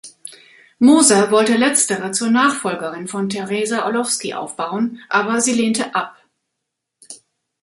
Moser 0.79 1.29
wollte 1.29 1.55
letztere 1.57 2.09
zur 2.11 2.31
Nachfolgerin 2.31 3.07
von 3.07 3.29
Teresa 3.29 3.85
Orlowski 3.85 4.33
aufbauen, 4.33 4.99
aber 5.09 5.41
sie 5.41 5.53
lehnte 5.53 5.93
ab. 5.93 6.17